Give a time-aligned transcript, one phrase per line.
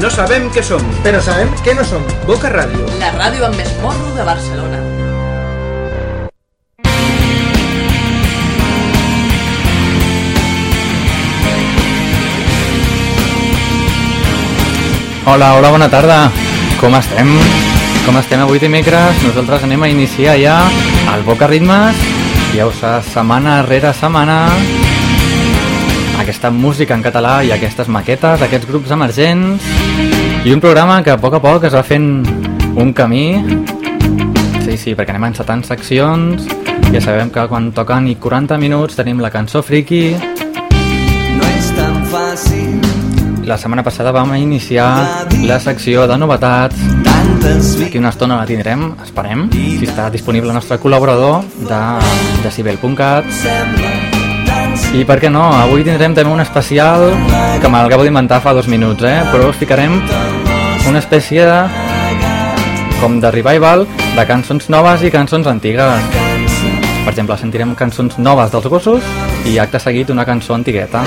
[0.00, 2.00] No sabem què som, però sabem què no som.
[2.24, 2.86] Boca Ràdio.
[3.02, 4.78] La ràdio amb més morro de Barcelona.
[15.28, 16.20] Hola, hola, bona tarda.
[16.80, 17.36] Com estem?
[18.06, 19.20] Com estem avui dimecres?
[19.26, 20.62] Nosaltres anem a iniciar ja
[21.12, 22.00] el Boca Ritmes.
[22.56, 24.46] Ja ho saps, setmana rere setmana.
[26.30, 29.64] Aquesta música en català i aquestes maquetes, aquests grups emergents.
[30.46, 32.04] I un programa que a poc a poc es va fent
[32.78, 33.24] un camí.
[34.62, 36.46] Sí, sí, perquè anem encetant seccions.
[36.94, 40.04] Ja sabem que quan toquen i 40 minuts tenim la cançó friki.
[41.34, 42.78] No és tan fàcil
[43.50, 44.86] La setmana passada vam iniciar
[45.50, 46.78] la secció de novetats
[47.80, 51.80] D'aquí una estona la tindrem, esperem, si està disponible el nostre col·laborador de
[52.44, 53.99] decibel.cat.
[54.90, 57.04] I per què no, avui tindrem també un especial
[57.62, 59.20] que m'acabo d'inventar fa dos minuts, eh?
[59.30, 60.00] però us ficarem
[60.90, 61.60] una espècie de,
[62.98, 66.10] com de revival de cançons noves i cançons antigues.
[67.04, 69.06] Per exemple, sentirem cançons noves dels gossos
[69.46, 71.04] i acte seguit una cançó antigueta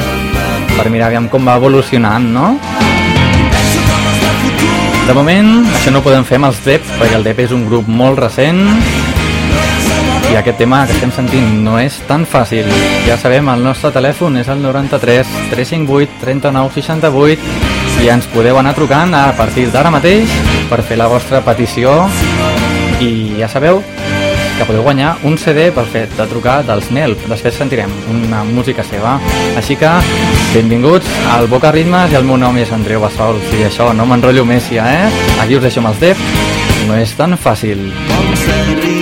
[0.78, 2.54] per mirar aviam com va evolucionant, no?
[5.04, 7.67] De moment, això no ho podem fer amb els DEP, perquè el DEP és un
[7.67, 8.64] grup molt recent
[10.34, 12.66] i aquest tema que estem sentint no és tan fàcil.
[13.06, 18.73] Ja sabem, el nostre telèfon és el 93 358 39 68 i ens podeu anar
[18.73, 20.31] trucant a partir d'ara mateix
[20.72, 21.94] per fer la vostra petició
[23.04, 23.84] i ja sabeu
[24.58, 27.28] que podeu guanyar un CD pel fet de trucar dels NELP.
[27.30, 29.20] Després sentirem una música seva.
[29.59, 29.92] Així que,
[30.54, 33.54] benvinguts al Boca Ritmes i el meu nom és Andreu Bassols.
[33.59, 35.28] I això, no m'enrotllo més ja, eh?
[35.45, 36.26] Aquí us deixo amb els DEF.
[36.88, 37.92] No és tan fàcil.
[38.09, 38.92] com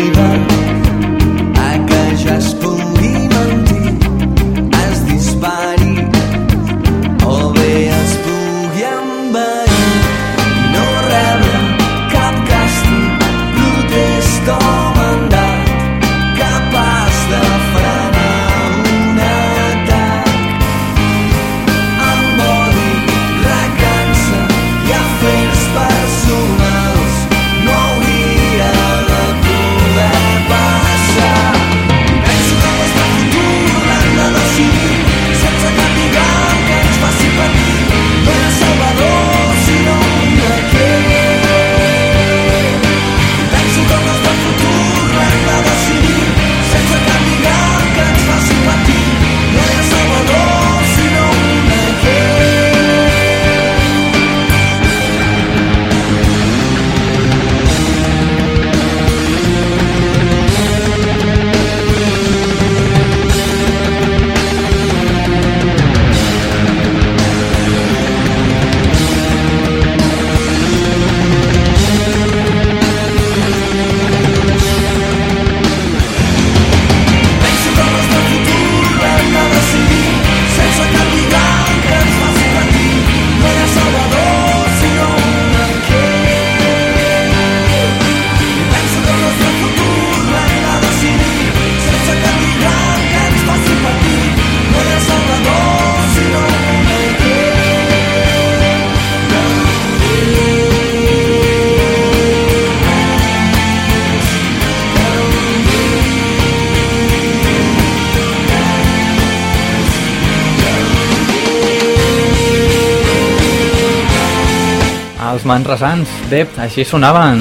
[115.31, 117.40] Els manresans, Dep, així sonaven.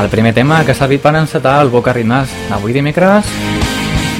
[0.00, 3.28] El primer tema que ha servit per encetar el Boca Ritmes avui dimecres,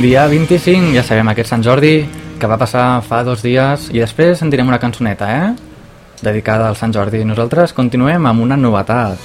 [0.03, 1.95] dia 25, ja sabem, aquest Sant Jordi,
[2.37, 5.81] que va passar fa dos dies, i després sentirem una cançoneta, eh?
[6.21, 7.25] Dedicada al Sant Jordi.
[7.25, 9.17] Nosaltres continuem amb una novetat.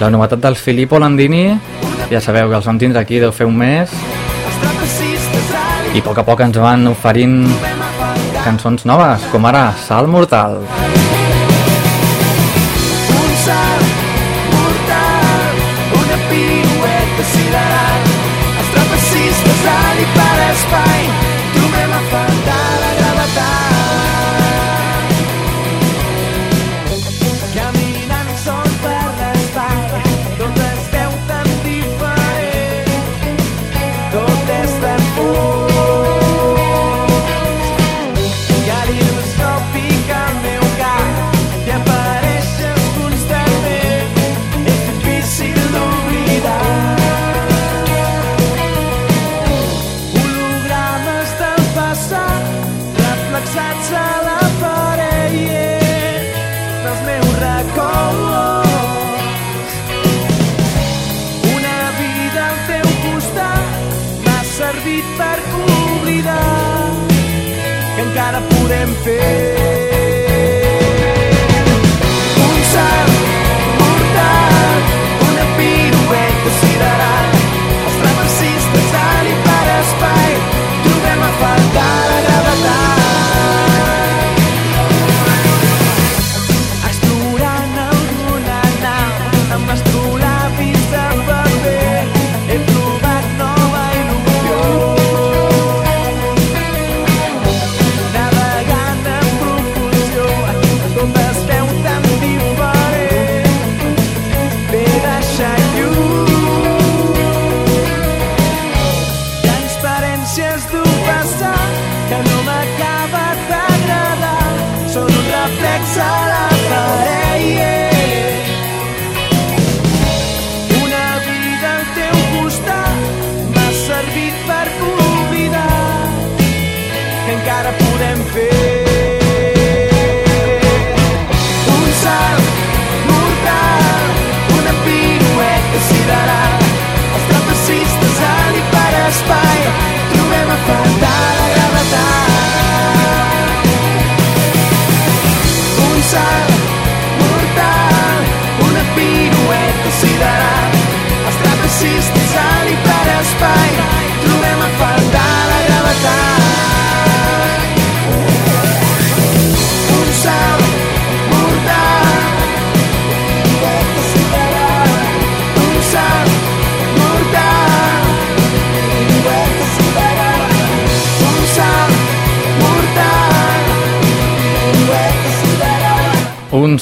[0.00, 1.50] La novetat del Filippo Landini,
[2.08, 3.92] ja sabeu que els vam tindre aquí deu fer un mes,
[5.92, 7.42] i a poc a poc ens van oferint
[8.44, 10.62] cançons noves, com ara Salt Mortal.
[10.62, 11.07] Un
[20.66, 21.17] i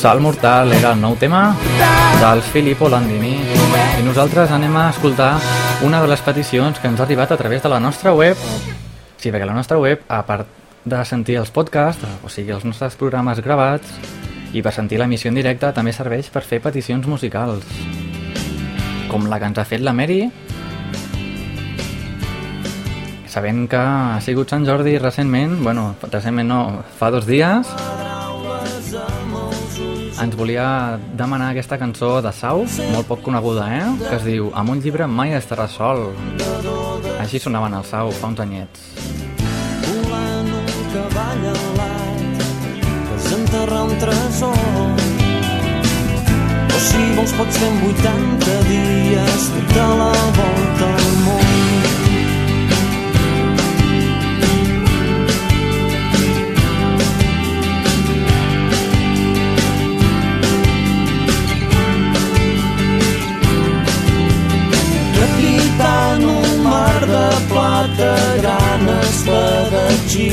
[0.06, 1.48] salt mortal era el nou tema
[2.20, 3.32] dels Filippo Landini.
[3.98, 5.32] I nosaltres anem a escoltar
[5.82, 8.38] una de les peticions que ens ha arribat a través de la nostra web.
[9.18, 10.46] Sí, perquè la nostra web, a part
[10.84, 13.98] de sentir els podcasts, o sigui, els nostres programes gravats
[14.54, 17.66] i per sentir l'emissió en directe també serveix per fer peticions musicals.
[19.10, 20.28] Com la que ens ha fet la Mary
[23.26, 26.62] sabent que ha sigut Sant Jordi recentment, bueno, recentment no,
[26.94, 27.74] fa dos dies
[30.26, 33.84] ens volia demanar aquesta cançó de Sau, molt poc coneguda, eh?
[34.02, 36.08] Que es diu Amb un llibre mai estarà sol.
[37.23, 38.88] Així sonaven el Sau fa uns anyets.
[39.87, 42.43] volant un cavall alat
[43.12, 44.58] desenterrar un tresor
[46.75, 50.95] o si vols pots fer en 80 dies tota la volta
[67.86, 70.30] plata gran espadatxí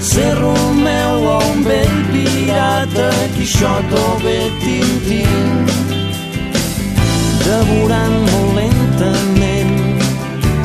[0.00, 5.66] ser Romeu o un vell pirata Quixot o bé Tintín
[7.44, 9.74] devorant molt lentament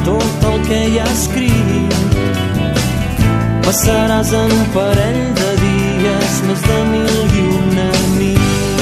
[0.06, 1.94] tot el que hi ha escrit.
[3.66, 8.82] Passaràs en parell de dies més de mil i una nit.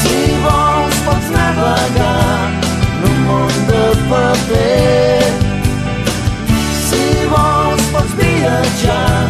[0.00, 2.11] Si vols pots navegar
[4.52, 5.32] paper.
[6.86, 9.28] Si vols pots viatjar,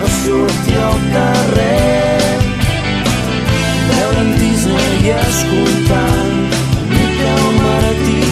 [0.00, 2.38] no surti al carrer.
[3.90, 6.34] Veure en Disney i escoltant
[6.90, 8.22] Miquel Martí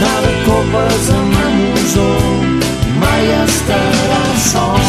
[0.00, 2.10] Anar de copes amb la musó,
[3.02, 4.79] mai estarà sol.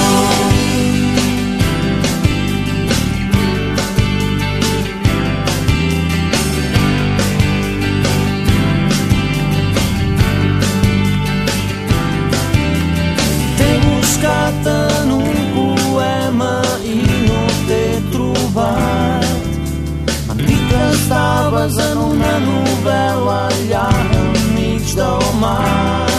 [21.62, 26.18] Estaves en una novel·la allà enmig del mar.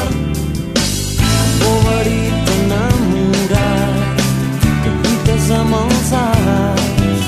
[1.62, 4.22] Boverit enamorat,
[4.84, 7.26] que lluites amb els arts.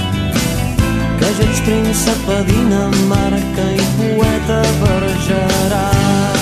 [1.19, 6.41] Que jo ets príncep a Dinamarca i poeta bergerat.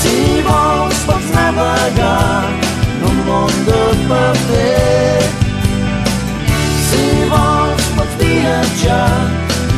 [0.00, 0.16] Si
[0.48, 2.44] vols pots navegar
[2.88, 4.69] en un món de paper.
[8.70, 9.28] Viatjar,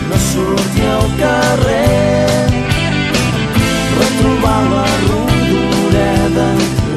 [0.09, 2.51] no surti al carrer.
[3.99, 6.49] Retrobar la Rodoreda,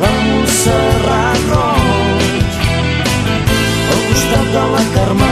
[0.01, 2.51] la Montserrat Roig.
[3.91, 5.24] Al costat de la Carmenillera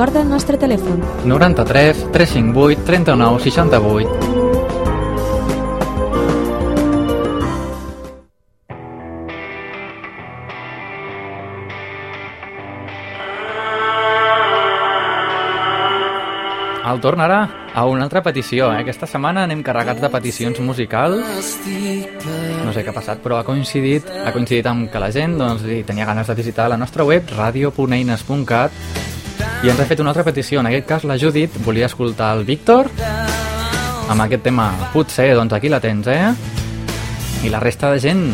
[0.00, 4.30] Recorda el nostre telèfon 93 358 39 68
[16.88, 17.42] El torn ara
[17.74, 18.72] a una altra petició.
[18.72, 18.80] Eh?
[18.80, 21.20] Aquesta setmana anem carregats de peticions musicals.
[22.64, 25.68] No sé què ha passat, però ha coincidit, ha coincidit amb que la gent doncs,
[25.84, 28.99] tenia ganes de visitar la nostra web radio.eines.cat
[29.60, 30.60] i ens ha fet una altra petició.
[30.60, 32.88] En aquest cas, la Judit volia escoltar el Víctor
[34.08, 34.70] amb aquest tema.
[34.94, 36.32] Potser, doncs aquí la tens, eh?
[37.44, 38.24] I la resta de gent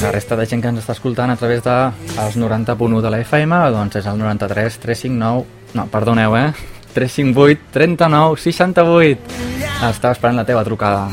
[0.00, 1.76] la resta de gent que ens està escoltant a través de
[2.24, 5.44] els 90.1 de la FM, doncs és el 93 359...
[5.76, 6.50] No, perdoneu, eh?
[6.96, 9.40] 358 39 68.
[9.90, 11.08] Estava esperant la teva trucada.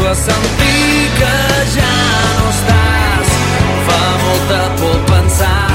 [0.00, 1.92] Començo a sentir que ja
[2.38, 3.28] no estàs.
[3.86, 5.68] Fa molta por pensar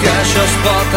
[0.00, 0.94] que això es pot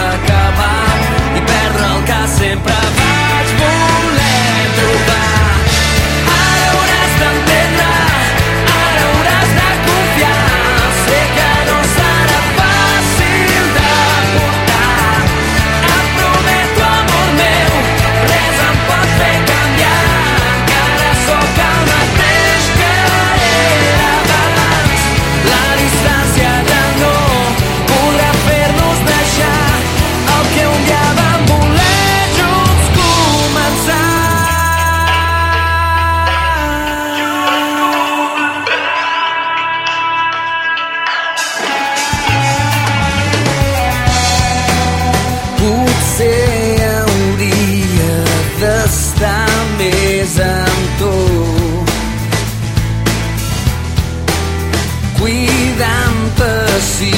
[55.19, 57.11] cuidant-te si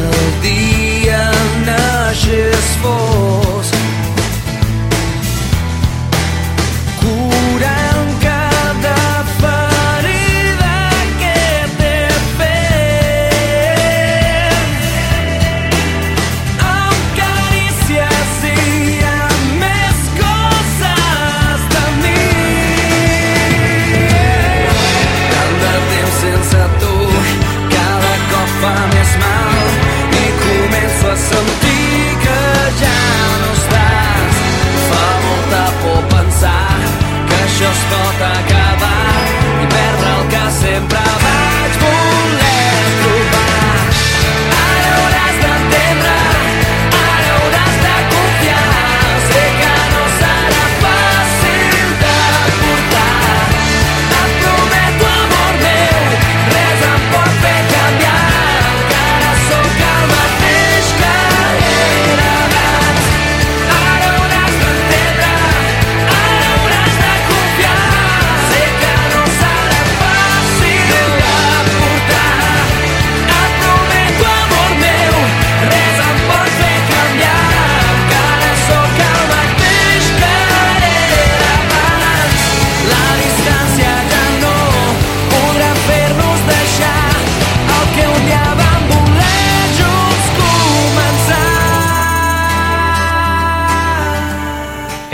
[0.00, 1.24] el dia
[1.66, 3.23] naixés fos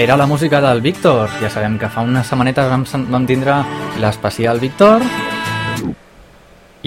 [0.01, 1.29] Era la música del Víctor.
[1.43, 3.59] Ja sabem que fa unes setmanetes vam, vam tindre
[4.01, 5.03] l'especial Víctor.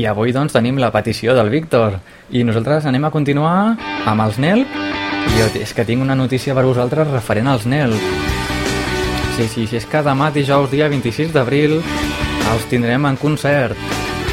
[0.02, 2.00] I avui doncs tenim la petició del Víctor.
[2.34, 3.76] I nosaltres anem a continuar
[4.10, 4.66] amb els NELP
[5.30, 8.02] i jo és que tinc una notícia per vosaltres referent als NELP
[9.38, 11.84] Sí, sí, sí, és que demà dijous, dia 26 d'abril,
[12.50, 13.78] els tindrem en concert.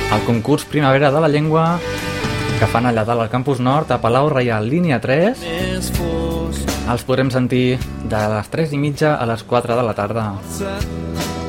[0.09, 1.75] Al concurs Primavera de la Llengua
[2.57, 6.20] que fan allà dalt al Campus Nord a Palau Reial, línia 3.
[6.91, 7.79] Els podrem sentir
[8.11, 10.25] de les 3 i mitja a les 4 de la tarda.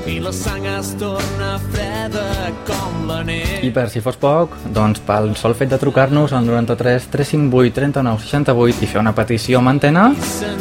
[0.06, 2.24] i la sang es torna freda
[2.66, 3.62] com la neu.
[3.64, 8.20] I per si fos poc, doncs pel sol fet de trucar-nos al 93 358 39
[8.26, 10.10] 68 i fer una petició amb antena,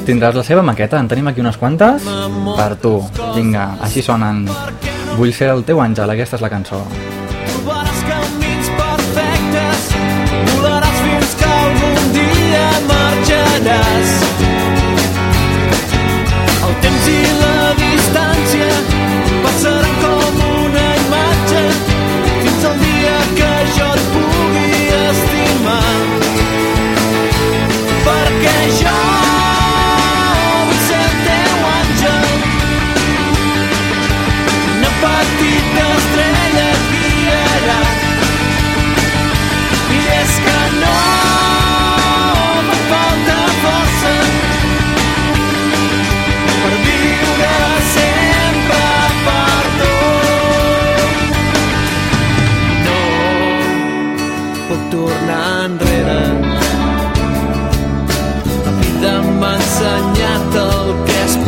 [0.06, 1.00] tindràs la seva maqueta.
[1.00, 2.04] En tenim aquí unes quantes
[2.56, 3.00] per tu.
[3.34, 4.46] Vinga, així sonen.
[5.16, 6.84] Vull ser el teu àngel, aquesta és la cançó.
[7.50, 7.79] Trobaràs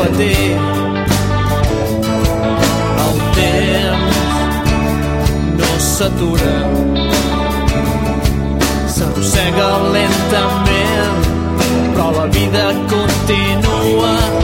[0.02, 0.56] patir
[3.04, 4.16] el temps
[5.60, 6.54] no s'atura
[8.94, 11.26] s'arrossega lentament
[11.94, 14.41] però la vida continua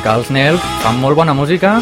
[0.00, 1.74] que els Nelp fan molt bona música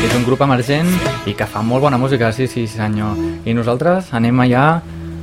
[0.00, 0.88] és un grup emergent
[1.28, 3.18] i que fa molt bona música, sí, sí, senyor.
[3.46, 4.64] I nosaltres anem allà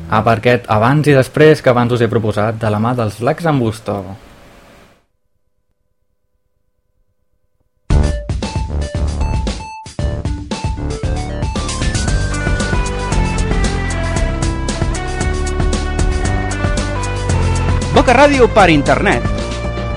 [0.07, 3.19] a per aquest abans i després que abans us he proposat de la mà dels
[3.19, 3.97] Lacs en Busto.
[17.97, 19.36] Boca Ràdio per internet.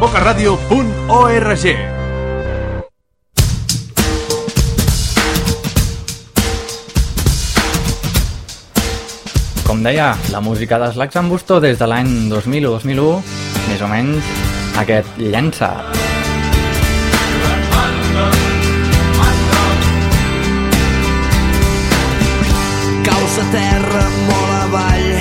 [0.00, 1.64] bocaradio.org
[9.66, 13.20] Com deia, la música dels Lacs en Busto des de l'any 2000 o 2001,
[13.68, 14.32] més o menys,
[14.80, 15.70] aquest llença.
[23.04, 25.12] Caus a terra molt avall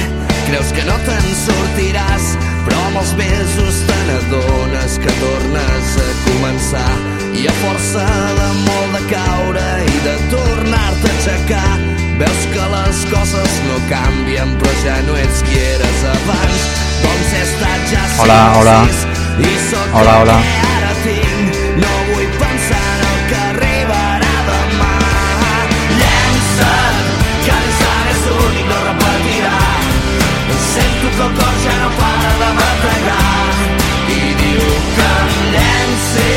[0.49, 1.18] Creus que no sortiràs
[3.09, 6.89] Els mesos te n'adones que tornes a començar.
[7.33, 8.03] I a força
[8.37, 11.71] de molt de caure i de tornar-te a aixecar.
[12.19, 16.69] Veus que les coses no canvien però ja no ets qui eres abans.
[17.01, 18.77] Doncs he estat ja Hola, hola.
[19.41, 20.37] I sóc Hola, hola.
[20.45, 21.59] que ara tinc.
[21.81, 24.93] No vull pensar en el que arribarà demà.
[25.97, 27.13] Llença't,
[27.47, 27.59] que
[28.13, 29.57] és únic, no repetirà
[30.73, 32.68] Sento que el cor ja no para de
[34.17, 36.31] I diu que em llenci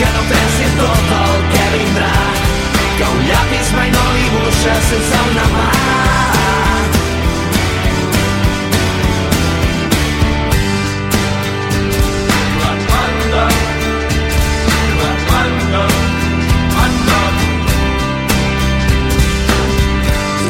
[0.00, 2.16] Que no pensi en tot el que vindrà
[4.26, 5.66] dibuixa sense una mà.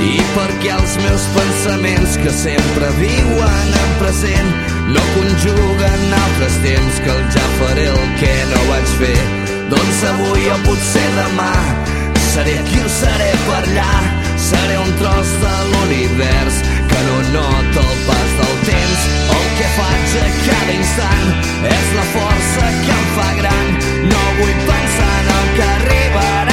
[0.06, 7.10] I perquè els meus pensaments que sempre viuen en present no conjuguen altres temps que
[7.16, 9.20] el ja faré el que no vaig fer.
[9.74, 11.52] Doncs avui o potser demà
[12.36, 13.92] seré aquí o seré per allà.
[14.36, 16.56] Seré un tros de l'univers
[16.90, 19.06] que no nota el pas del temps.
[19.36, 21.28] El que faig a cada instant
[21.76, 23.70] és la força que em fa gran.
[24.12, 26.45] No vull pensar en el que arribarà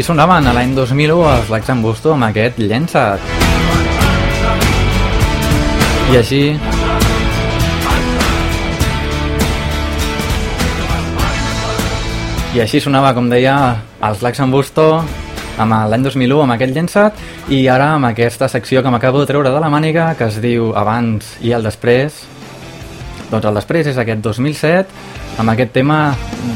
[0.00, 0.46] Així sonaven.
[0.48, 3.20] A l'any 2001 els Lacs en Busto amb aquest Llença't.
[6.08, 6.38] I així...
[12.56, 13.58] I així sonava, com deia,
[14.08, 14.88] els Lacs en Busto
[15.60, 17.22] amb l'any 2001 amb aquest Llença't.
[17.52, 20.72] I ara amb aquesta secció que m'acabo de treure de la màniga que es diu
[20.72, 22.24] Abans i el Després.
[23.28, 26.06] Doncs el després és aquest 2007 amb aquest tema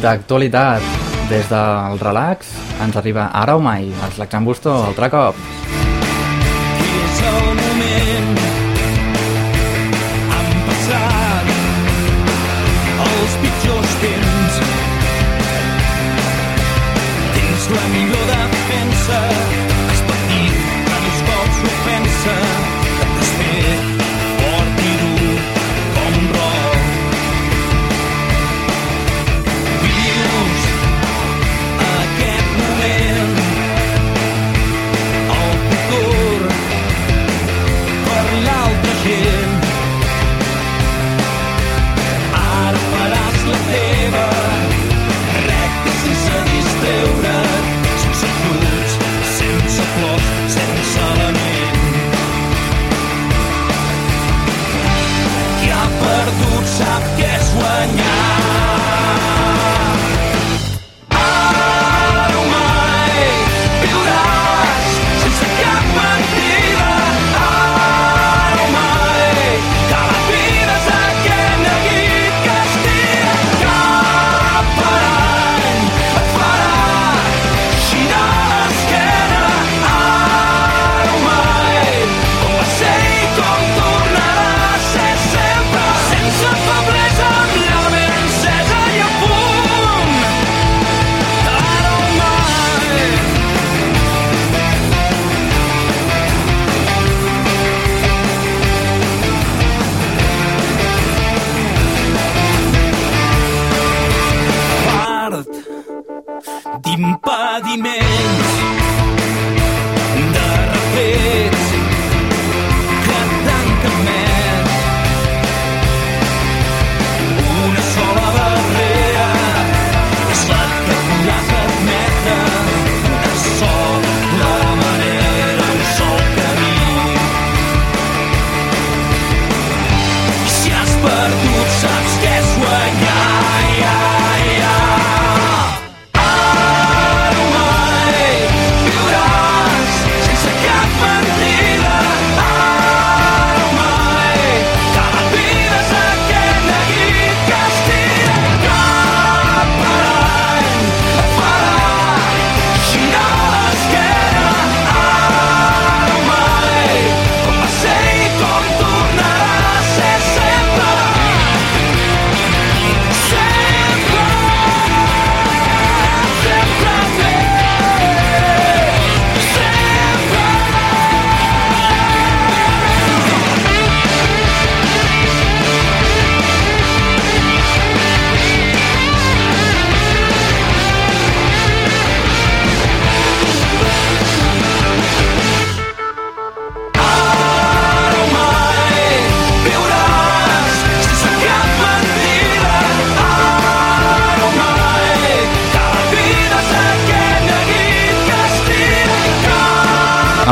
[0.00, 2.52] d'actualitat des del relax
[2.84, 5.83] ens arriba ara o mai els Lacs en Busto altre cop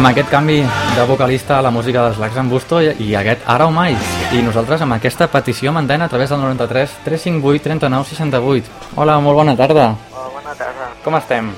[0.03, 0.57] amb aquest canvi
[0.97, 3.95] de vocalista a la música dels Lacs en Busto i, aquest Ara o Mai.
[4.35, 8.73] I nosaltres amb aquesta petició antena a través del 93 358 39 68.
[8.97, 9.95] Hola, molt bona tarda.
[10.11, 10.91] Hola, bona tarda.
[11.05, 11.53] Com estem?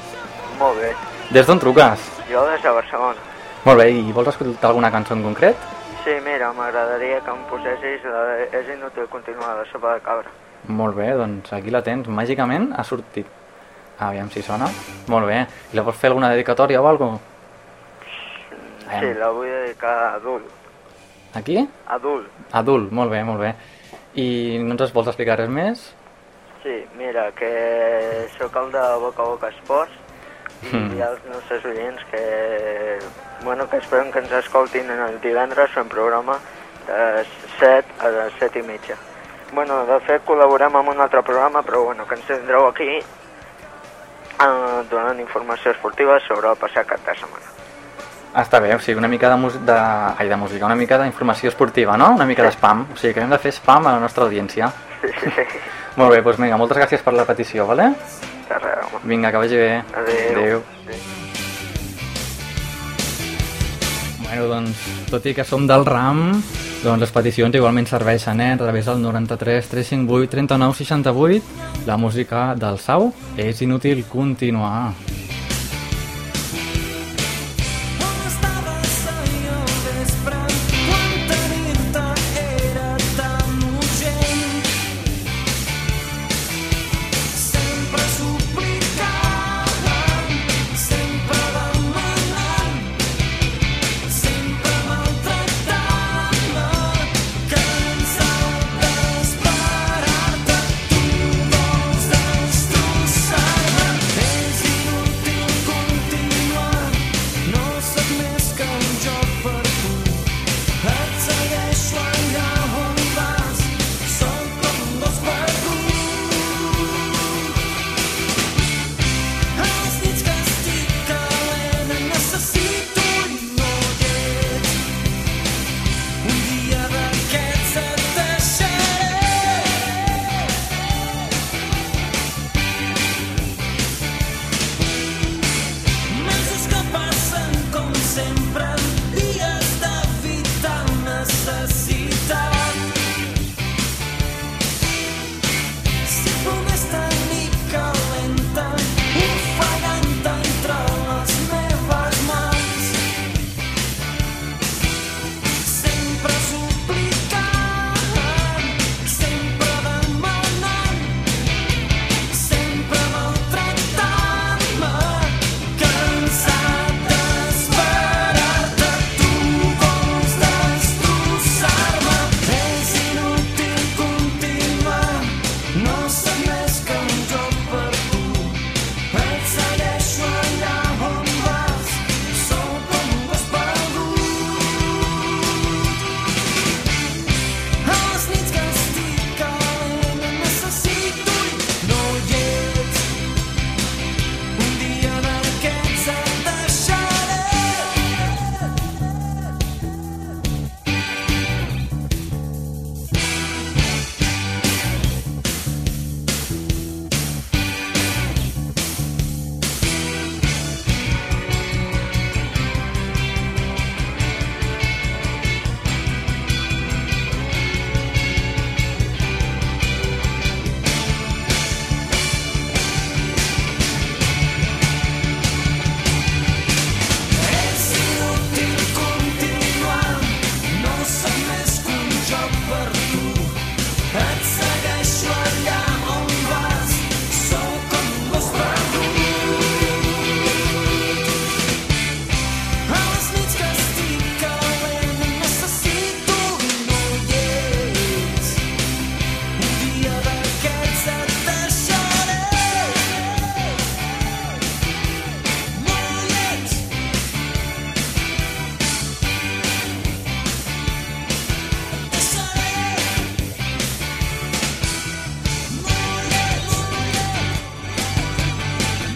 [0.61, 0.93] Molt bé.
[1.33, 2.05] Des d'on truques?
[2.29, 3.17] Jo des de Barcelona.
[3.65, 5.57] Molt bé, i vols escoltar alguna cançó en concret?
[6.05, 10.29] Sí, mira, m'agradaria que em posessis la de És inútil continuar de sopa de cabra.
[10.69, 12.13] Molt bé, doncs aquí la tens.
[12.13, 13.25] Màgicament ha sortit.
[13.99, 14.69] Aviam si sona.
[15.09, 15.47] Molt bé.
[15.73, 17.34] I la vols fer alguna dedicatòria o alguna cosa?
[18.85, 20.47] Sí, la vull dedicar a adult.
[21.35, 21.59] Aquí?
[21.87, 22.29] Adult.
[22.53, 23.55] Adult, molt bé, molt bé.
[24.15, 25.95] I no ens vols explicar res més?
[26.63, 29.93] Sí, mira, que sóc el de Boca a Boca Esports
[30.63, 30.95] i Mm.
[30.97, 32.99] hi ha els nostres oients que,
[33.43, 36.39] bueno, que esperen que ens escoltin el divendres fent programa
[36.87, 37.25] de
[37.59, 38.97] 7 a les 7 i mitja.
[39.53, 44.81] Bueno, de fet col·laborem amb un altre programa, però bueno, que ens tindreu aquí eh,
[44.91, 47.54] donant informació esportiva sobre el passat cap de setmana.
[48.35, 49.75] Ah, està bé, o sigui, una mica de, de...
[50.19, 52.11] Ai, de música, una mica d'informació esportiva, no?
[52.17, 52.81] Una mica d'espam.
[52.91, 54.73] O sigui, que hem de fer spam a la nostra audiència.
[55.05, 55.45] Sí, sí, sí.
[55.95, 57.93] Molt bé, doncs vinga, moltes gràcies per la petició, vale?
[58.49, 59.05] De res, home.
[59.13, 59.71] Vinga, que vagi bé.
[60.01, 60.33] Adéu.
[60.35, 60.65] Adéu.
[60.83, 61.05] Adéu.
[64.25, 64.83] Bueno, doncs,
[65.15, 66.27] tot i que som del RAM,
[66.83, 68.51] doncs les peticions igualment serveixen, eh?
[68.57, 73.13] A través del 93 358 39 68, la música del Sau.
[73.39, 74.91] És inútil continuar.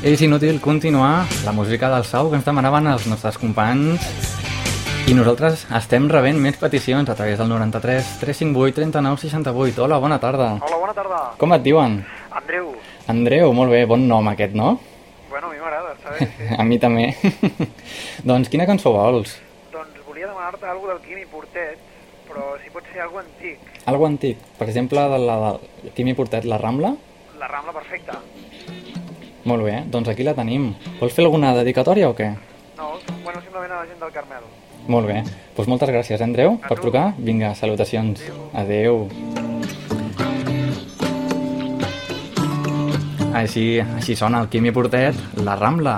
[0.09, 4.07] És inútil continuar la música del Sau que ens demanaven els nostres companys
[5.05, 9.83] i nosaltres estem rebent més peticions a través del 93 358 39 68.
[9.85, 10.47] Hola, bona tarda.
[10.65, 11.19] Hola, bona tarda.
[11.37, 11.99] Com et diuen?
[12.41, 12.73] Andreu.
[13.13, 14.79] Andreu, molt bé, bon nom aquest, no?
[15.29, 16.49] Bueno, a mi m'agrada, saber, sí.
[16.57, 17.11] A mi també.
[18.33, 19.37] doncs quina cançó vols?
[19.77, 21.85] Doncs volia demanar-te alguna del Quimi Portet,
[22.33, 23.61] però si pot ser alguna antic.
[23.85, 24.41] Algo antic.
[24.57, 26.97] Per exemple, de la del Quimi Portet, La Rambla?
[27.37, 28.23] La Rambla perfecta.
[29.49, 30.71] Molt bé, doncs aquí la tenim.
[31.01, 32.29] Vols fer alguna dedicatòria o què?
[32.79, 32.93] No,
[33.25, 34.45] bueno, simplement a la gent del Carmel.
[34.89, 35.23] Molt bé.
[35.57, 36.83] Doncs moltes gràcies, Andreu, A per tu.
[36.87, 37.13] trucar.
[37.19, 38.23] Vinga, salutacions.
[38.55, 39.09] Adeu.
[43.39, 45.97] Així, així sona el Quimi Portet, La Rambla.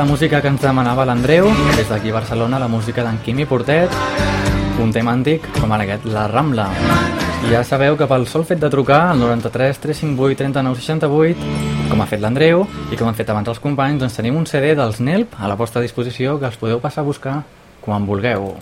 [0.00, 1.44] La música que ens demanava l'Andreu,
[1.76, 3.92] des d'aquí Barcelona, la música d'en Quimi Portet,
[4.80, 6.70] un tema antic, com ara aquest, La Rambla.
[7.50, 11.52] Ja sabeu que pel sol fet de trucar al 93 358 39 68,
[11.90, 14.72] com ha fet l'Andreu i com han fet abans els companys, doncs tenim un CD
[14.72, 17.36] dels NELP a la vostra disposició que els podeu passar a buscar
[17.84, 18.54] quan vulgueu.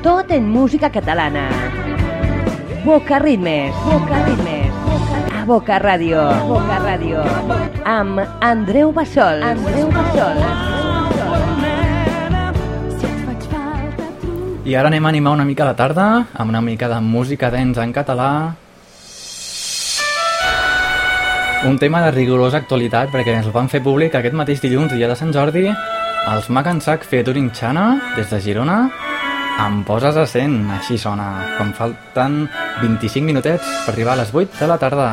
[0.00, 1.50] Tot en música catalana.
[2.88, 3.76] Boca Ritmes.
[3.84, 4.53] Boca Ritmes.
[5.44, 6.20] Boca Ràdio.
[6.48, 7.20] Boca Ràdio.
[7.84, 9.42] Amb Andreu Bassol.
[9.44, 10.40] Andreu Bassol.
[14.64, 17.76] I ara anem a animar una mica la tarda amb una mica de música dents
[17.76, 18.30] en català.
[21.68, 25.08] Un tema de rigorosa actualitat perquè ens el van fer públic aquest mateix dilluns, dia
[25.08, 25.68] de Sant Jordi,
[26.32, 28.88] els Mac Sac featuring Xana, des de Girona,
[29.62, 32.44] em poses a 100, així sona, quan falten
[32.82, 35.12] 25 minutets per arribar a les 8 de la tarda.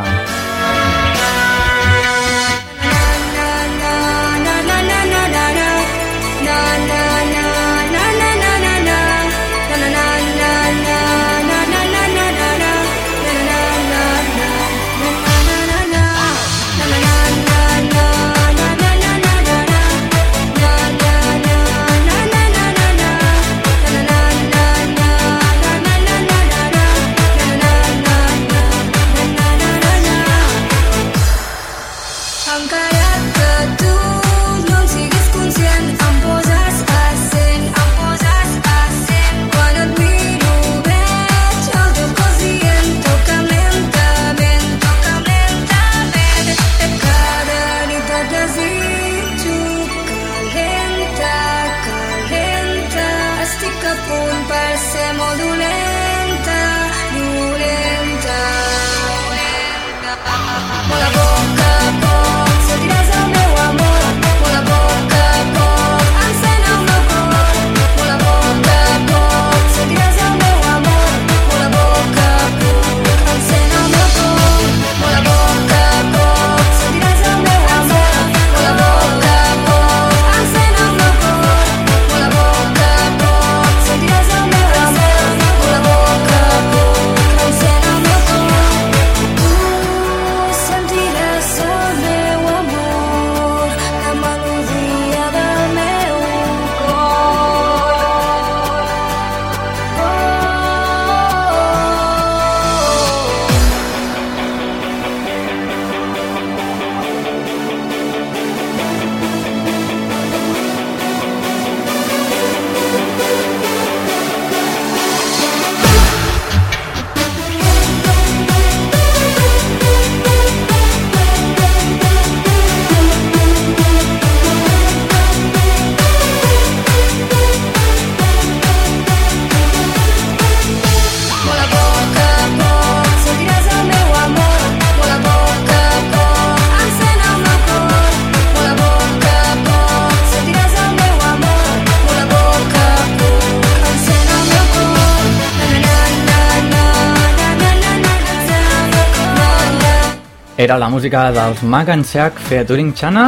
[150.71, 153.25] Era la música dels Mac and Shack featuring Chana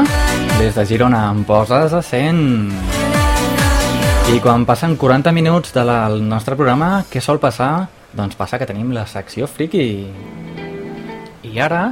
[0.57, 1.25] des de Girona.
[1.29, 2.71] Em poses a 100.
[4.31, 7.89] I quan passen 40 minuts del nostre programa, què sol passar?
[8.15, 9.83] Doncs passa que tenim la secció friki.
[11.43, 11.89] I ara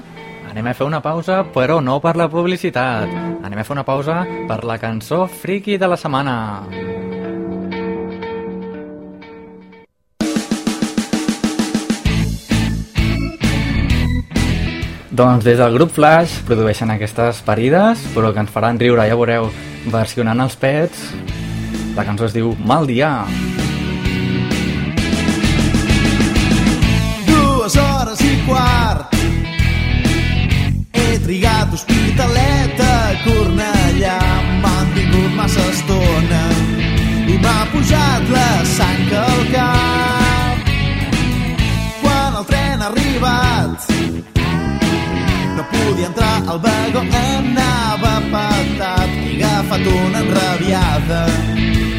[0.53, 3.11] anem a fer una pausa, però no per la publicitat.
[3.43, 6.37] Anem a fer una pausa per la cançó friki de la setmana.
[15.21, 19.51] Doncs des del grup Flash produeixen aquestes parides, però que ens faran riure, ja veureu,
[19.93, 21.03] versionant els pets.
[21.93, 23.11] La cançó es diu Mal dia.
[27.27, 29.13] Dues hores i quart
[30.89, 34.17] He trigat Hospitalet a Cornellà
[34.65, 36.43] M'han tingut massa estona
[37.29, 40.75] I m'ha pujat la sang al cap
[42.01, 43.90] Quan el tren ha arribat
[45.73, 51.21] podia entrar al vagó, anava patat i agafat una enrabiada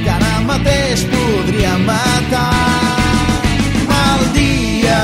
[0.05, 2.49] que ara mateix podria matar.
[3.91, 5.01] Mal dia,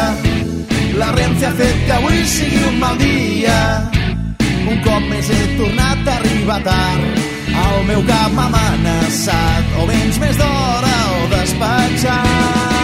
[1.01, 3.59] la Renfe ha fet que avui sigui un mal dia.
[4.69, 7.23] Un cop més he tornat a arribar tard.
[7.59, 12.78] El meu cap m'ha amenaçat, o vens més d'hora o despatxat.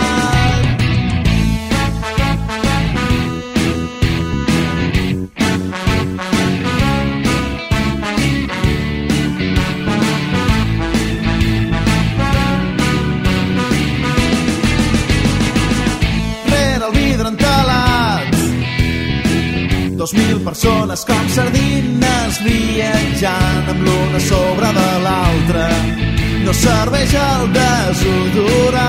[20.05, 25.69] Dos mil persones com sardines viatjant amb l'una sobre de l'altra.
[26.45, 28.85] No serveix el desodorant.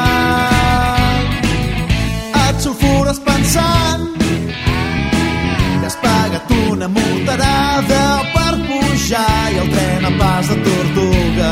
[2.41, 8.01] Et sulfures pensant que has pagat una multarada
[8.36, 11.49] per pujar i el tren a pas de tortuga.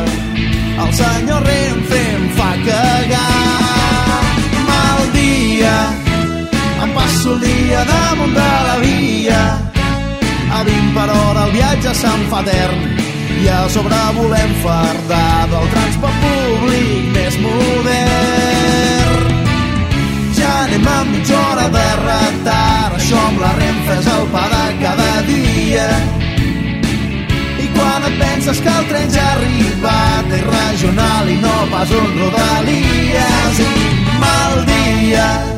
[0.76, 3.83] El senyor Renfe em fa cagar.
[7.40, 9.44] Dia damunt de la via.
[10.52, 12.80] A 20 per hora el viatge se'n fa etern
[13.44, 19.24] i a sobre volem fardar del transport públic més modern.
[20.38, 24.66] Ja anem amb mitja hora de retard, això amb la Renfe és el pa de
[24.84, 25.88] cada dia.
[27.64, 31.90] I quan et penses que el tren ja ha arribat, és regional i no pas
[32.04, 33.74] un rodalies i
[34.22, 35.53] mal dia.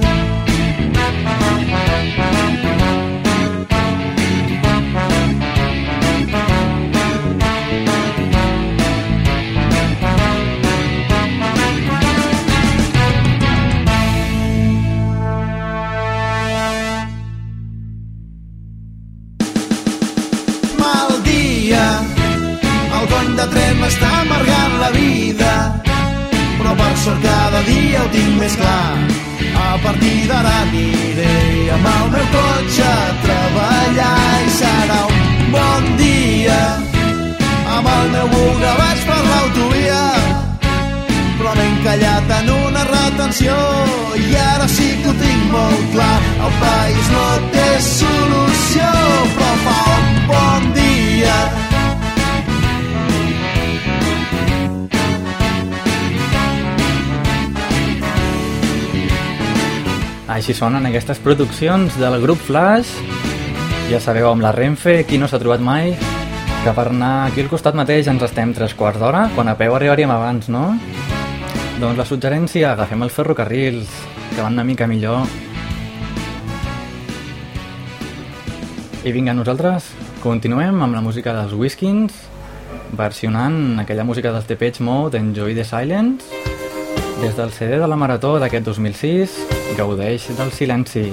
[28.15, 28.95] Tinc més clar.
[29.65, 31.35] A partir d'ara aniré
[31.75, 34.13] amb el meu cotxe a treballar
[34.45, 36.61] i serà un bon dia.
[37.75, 40.03] Amb el meu buga vaig per l'autovia,
[41.39, 43.57] però m'he encallat en una retenció
[44.21, 46.15] i ara sí que ho tinc molt clar.
[46.47, 48.89] El país no té solució,
[49.37, 51.39] però fa un bon dia.
[60.35, 62.89] Així sonen aquestes produccions del grup Flash.
[63.87, 65.93] Ja sabeu, amb la Renfe, qui no s'ha trobat mai,
[66.65, 69.71] que per anar aquí al costat mateix ens estem tres quarts d'hora, quan a peu
[69.77, 70.65] arribaríem abans, no?
[71.79, 73.87] Doncs la suggerència, agafem els ferrocarrils,
[74.33, 75.23] que van una mica millor.
[79.07, 79.87] I vinga, nosaltres
[80.19, 82.19] continuem amb la música dels Whiskins,
[82.91, 86.54] versionant aquella música dels Depeche Mode, Enjoy the Silence,
[87.21, 89.35] des del CD de la Marató d'aquest 2006,
[89.77, 91.11] gaudeix del silenci.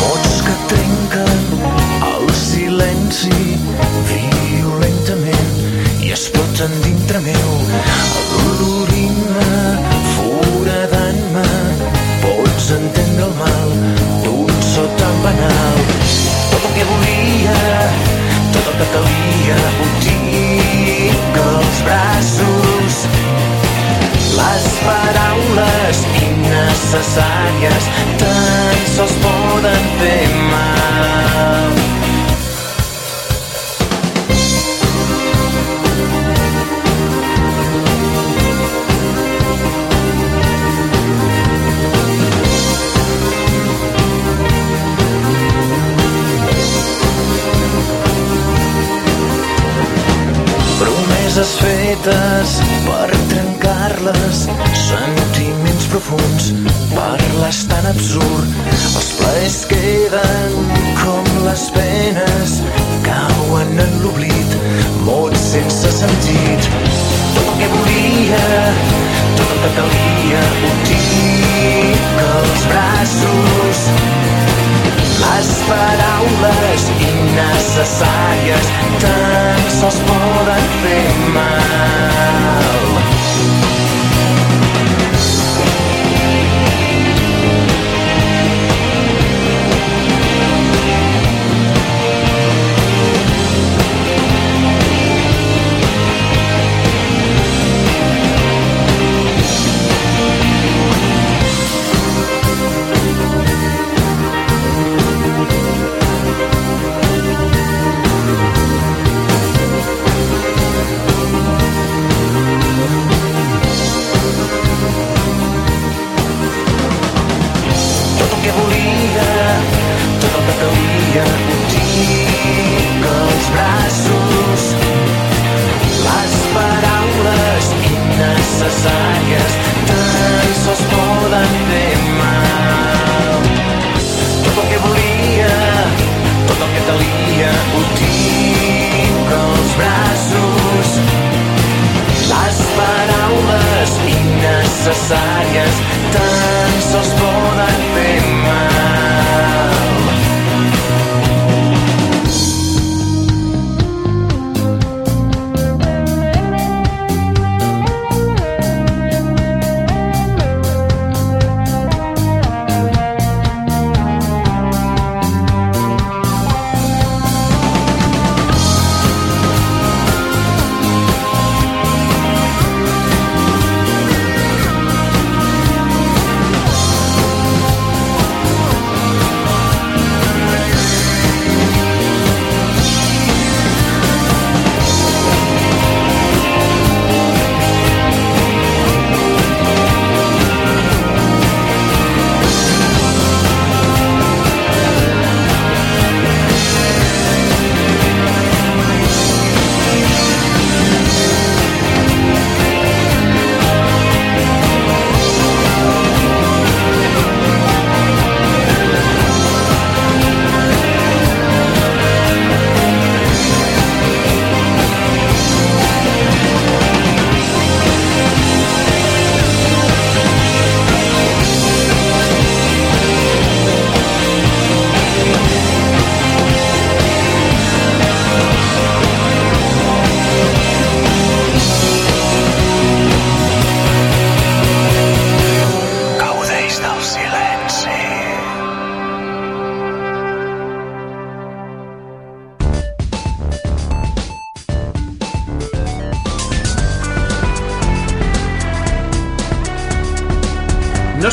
[0.00, 0.42] Mots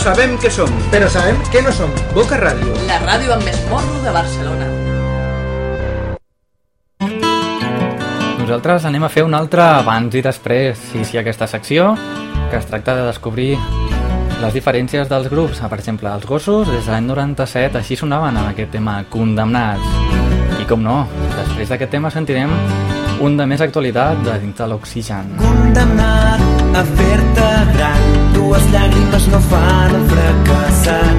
[0.03, 1.91] sabem què som, però sabem què no som.
[2.11, 2.73] Boca Ràdio.
[2.89, 4.67] La ràdio amb més morro de Barcelona.
[8.41, 11.93] Nosaltres anem a fer un altre abans i després, sí, sí, aquesta secció,
[12.51, 13.53] que es tracta de descobrir
[14.41, 15.63] les diferències dels grups.
[15.63, 19.87] Per exemple, els gossos, des de l'any 97, així sonaven amb aquest tema, Condemnats.
[20.59, 21.05] I com no,
[21.37, 22.51] després d'aquest tema sentirem
[23.23, 25.31] un de més actualitat de dins de l'Oxigen.
[25.39, 31.17] Condemnat a fer-te gran, dues llàgrimes no fan un fracassat.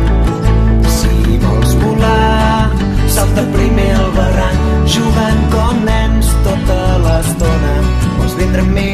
[0.97, 2.71] Si vols volar,
[3.17, 7.75] salta primer al barranc, jugant com nens tota l'estona.
[8.19, 8.91] Vols vindre amb mi?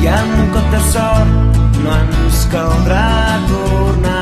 [0.00, 3.06] I amb un cop de sort no ens caldrà
[3.52, 4.19] tornar.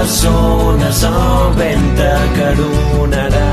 [0.00, 3.48] les ones el vent t'acaronarà.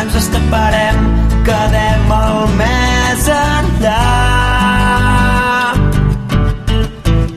[0.00, 0.98] Ens escaparem,
[1.46, 4.00] quedem al més enllà.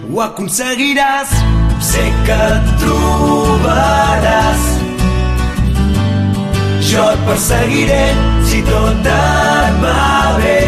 [0.09, 1.37] Ho aconseguiràs,
[1.91, 4.67] sé que et trobaràs.
[6.89, 8.05] Jo et perseguiré
[8.49, 10.62] si tot et va bé.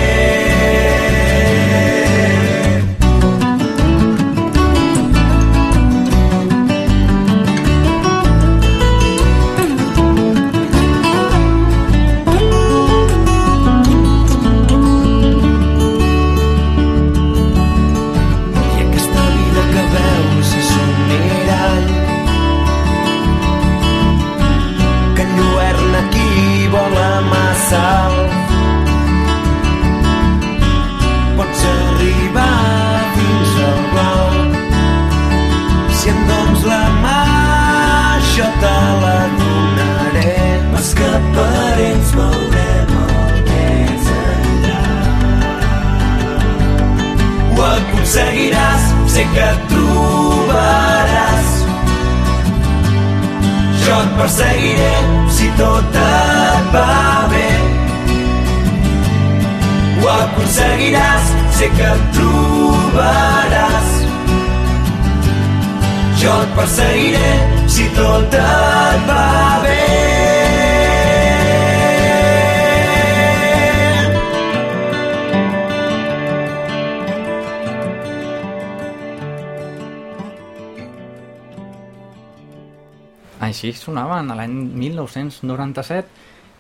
[84.15, 86.07] Sonaven a l'any 1997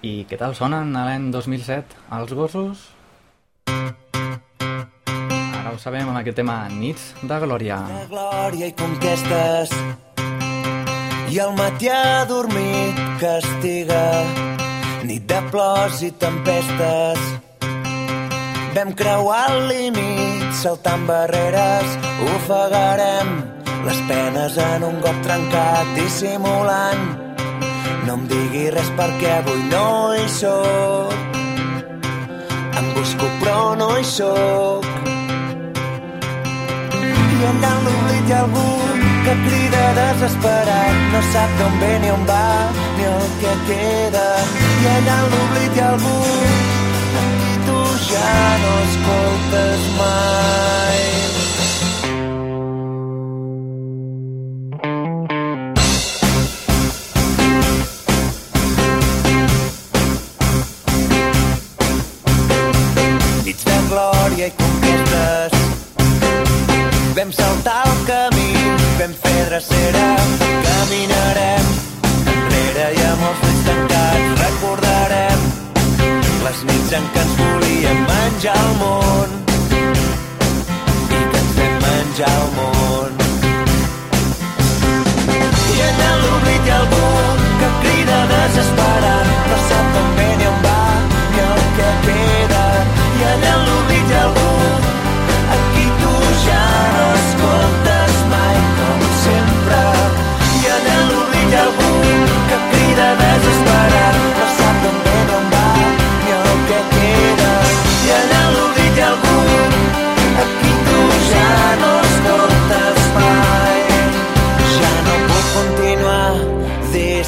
[0.03, 2.81] i què tal sonen a l'any 2007 els gossos?
[5.55, 7.79] Ara ho sabem amb aquest tema Nits de Glòria.
[7.87, 9.71] de glòria i conquestes
[11.31, 14.03] i el matí adormit castiga
[15.07, 17.19] nit de plors i tempestes
[18.75, 21.99] vam creuar el límit saltant barreres
[22.35, 23.37] ofegarem
[23.85, 27.24] les penes en un got trencat dissimulant
[28.05, 31.39] no em digui res perquè avui no hi sóc
[32.79, 34.85] em busco però no hi sóc
[37.35, 38.67] i allà en l'oblit hi ha algú
[39.25, 42.43] que crida desesperat, no sap d'on ve ni on va,
[42.97, 44.27] ni el que queda.
[44.83, 46.19] I allà en l'oblit hi ha algú
[47.21, 47.79] a qui tu
[48.11, 48.35] ja
[48.65, 51.44] no escoltes mai.
[76.55, 79.35] Les nits en què ens volíem menjar el món
[79.75, 83.24] i que ens vam menjar el món.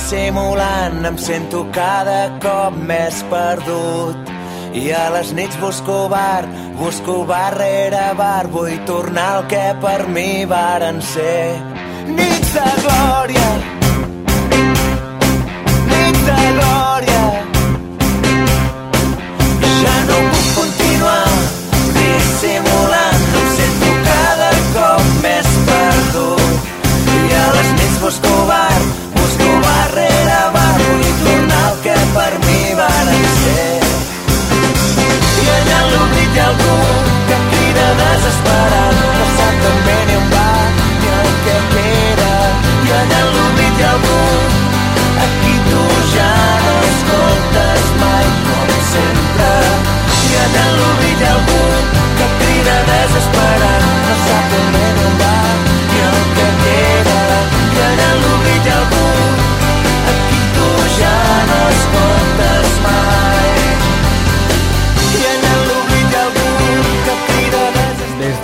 [0.08, 4.30] Dissimulant, em sento cada cop més perdut.
[4.72, 6.48] I a les nits busco bar,
[6.80, 11.60] busco bar rere bar, vull tornar al que per mi varen ser.
[12.08, 13.50] Nits de glòria,
[15.92, 17.22] nits de glòria,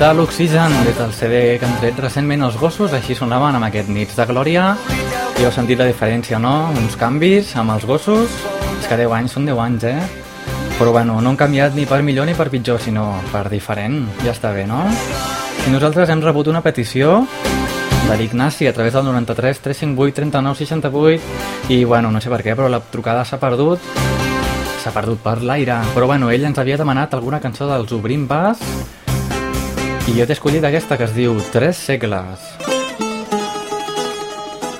[0.03, 3.87] de l'Oxigen, des del CD que han tret recentment els gossos, així sonaven amb aquest
[3.87, 4.63] Nits de Glòria.
[5.39, 6.73] I heu sentit la diferència, no?
[6.75, 8.33] Uns canvis amb els gossos.
[8.81, 10.01] És que 10 anys són 10 anys, eh?
[10.75, 14.01] Però bueno, no han canviat ni per millor ni per pitjor, sinó per diferent.
[14.25, 14.81] Ja està bé, no?
[15.69, 17.21] I nosaltres hem rebut una petició
[18.09, 22.57] de l'Ignasi a través del 93 358 39 68 i bueno, no sé per què,
[22.59, 23.79] però la trucada s'ha perdut
[24.83, 28.59] s'ha perdut per l'aire però bueno, ell ens havia demanat alguna cançó dels Obrim Pas
[30.03, 32.47] i jo t'he escollit aquesta que es diu Tres segles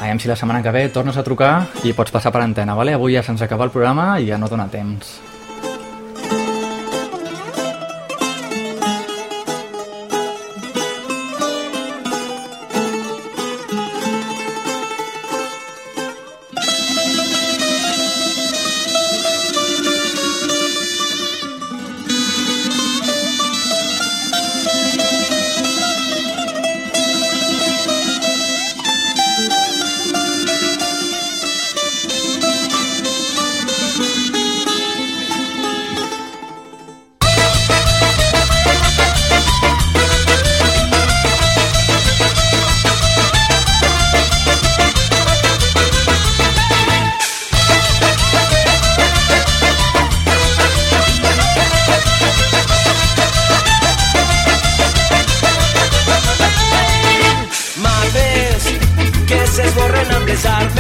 [0.01, 1.53] Aviam si la setmana que ve tornes a trucar
[1.87, 2.91] i pots passar per antena, vale?
[2.97, 5.15] Avui ja se'ns acaba el programa i ja no dona temps.
[60.33, 60.72] besar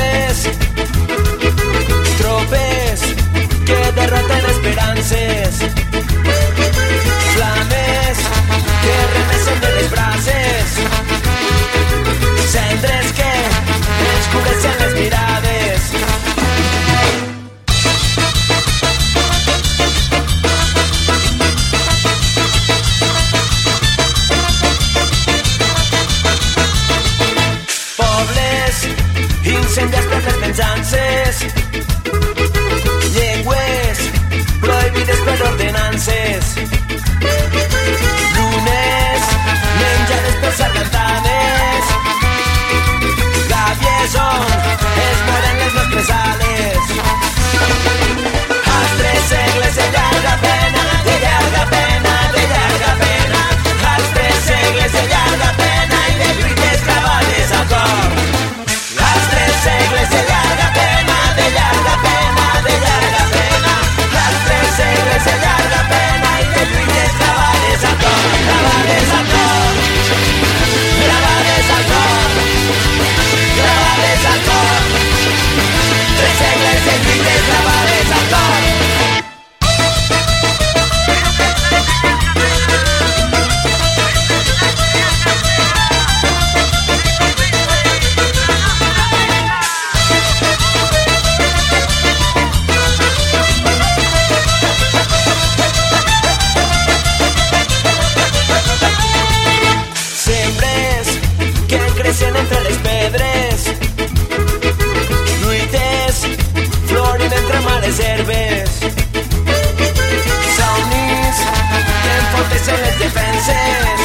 [113.45, 113.99] defenses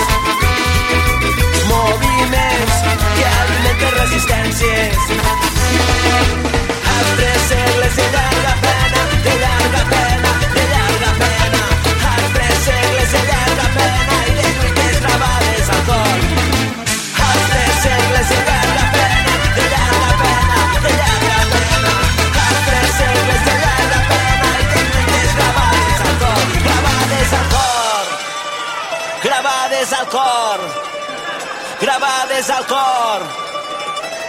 [1.68, 2.76] Moviments
[3.16, 4.96] que alimenten resistències
[32.48, 33.20] Gravades al cor.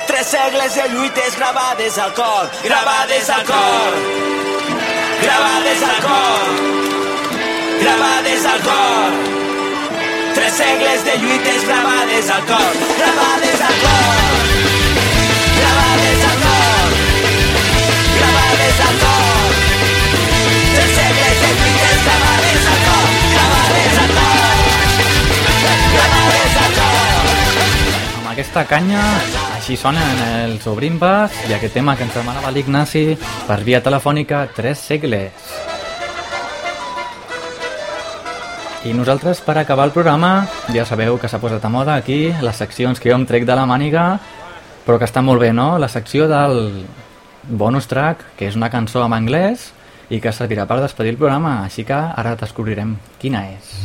[0.07, 3.93] Tres segles de lluites gravades al cor, gravades al cor,
[5.21, 6.49] gravades al cor,
[7.81, 9.11] gravades al cor.
[10.35, 14.78] Tres segles de lluites gravades al cor, gravades al cor,
[28.49, 28.97] aquesta canya,
[29.53, 33.13] així sonen els Obrimbas i aquest tema que ens demanava l'Ignasi
[33.45, 35.29] per via telefònica Tres segles.
[38.89, 42.57] I nosaltres, per acabar el programa, ja sabeu que s'ha posat a moda aquí les
[42.57, 44.17] seccions que jo em trec de la màniga,
[44.81, 45.77] però que està molt bé, no?
[45.77, 46.87] La secció del
[47.45, 49.69] bonus track, que és una cançó en anglès
[50.09, 53.77] i que servirà per despedir el programa, així que ara descobrirem quina és.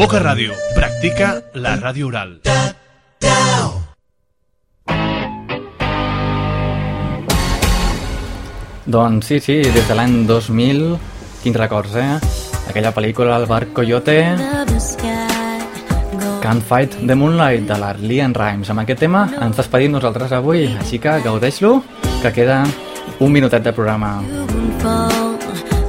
[0.00, 0.54] Boca Ràdio.
[0.72, 1.26] Practica
[1.60, 2.30] la ràdio oral.
[8.86, 10.96] Doncs sí, sí, des de l'any 2000
[11.42, 12.16] Quins records, eh?
[12.70, 14.16] Aquella pel·lícula, El bar Coyote,
[16.40, 18.72] Can't Fight the Moonlight, de la Lian Rimes.
[18.72, 21.82] Amb aquest tema ens despedim nosaltres avui, així que gaudeix-lo,
[22.22, 22.62] que queda
[23.20, 24.16] un minutet de programa.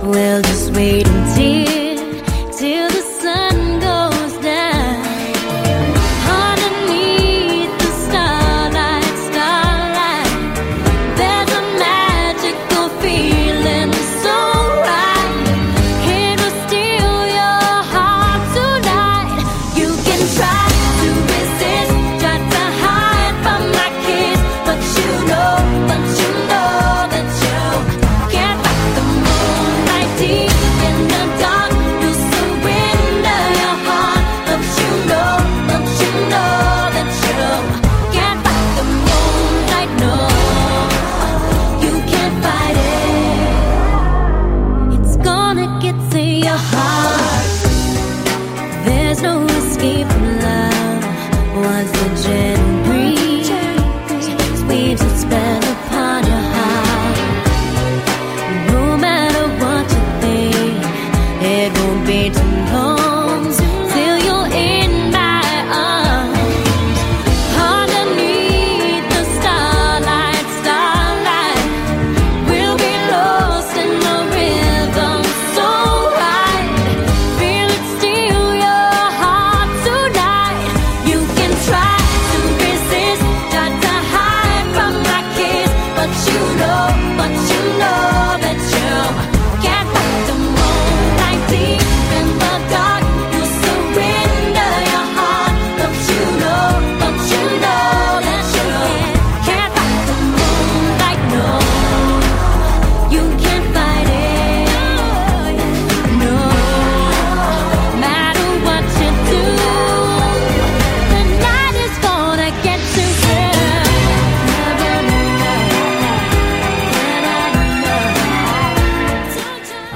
[0.03, 1.80] We'll just wait until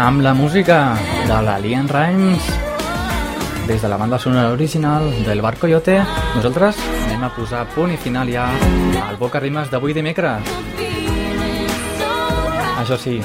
[0.05, 0.95] Amb la música
[1.25, 2.43] de la Lian Rimes,
[3.65, 5.95] des de la banda sonora original del Bar Coyote,
[6.35, 6.77] nosaltres
[7.07, 8.43] anem a posar punt i final ja
[9.01, 10.45] al Boca Rimes d'avui dimecres.
[12.83, 13.15] Això sí,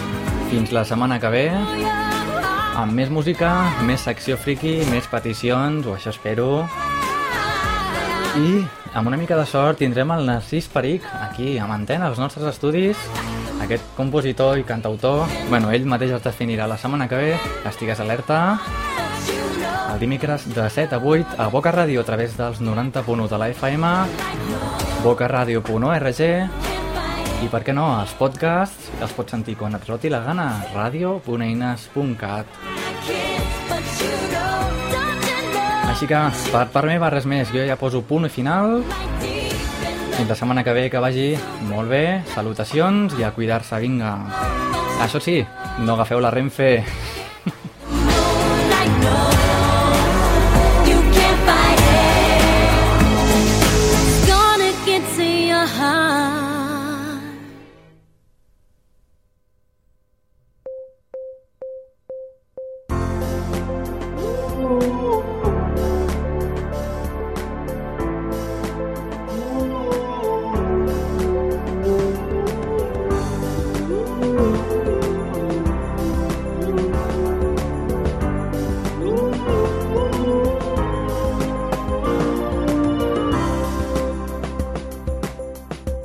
[0.49, 3.53] fins la setmana que ve, amb més música,
[3.85, 6.65] més secció friki, més peticions, o això espero.
[8.41, 8.65] I
[8.95, 12.97] amb una mica de sort tindrem el Narcís Peric aquí, amb antena, als nostres estudis.
[13.61, 17.37] Aquest compositor i cantautor, bueno, ell mateix es definirà la setmana que ve,
[17.69, 18.59] estigues alerta.
[19.93, 23.49] El dimecres de 7 a 8 a Boca Ràdio a través dels 90.1 de la
[23.53, 23.93] FM,
[25.05, 26.21] bocaradio.org
[27.41, 32.59] i per què no, els podcasts els pots sentir quan et roti la gana, radio.eines.cat.
[35.91, 36.21] Així que,
[36.53, 37.49] per part meva, res més.
[37.53, 38.85] Jo ja poso punt final.
[40.17, 41.29] Fins la setmana que ve, que vagi
[41.71, 42.05] molt bé.
[42.35, 44.15] Salutacions i a cuidar-se, vinga.
[45.01, 45.39] Això sí,
[45.81, 46.83] no agafeu la Renfe.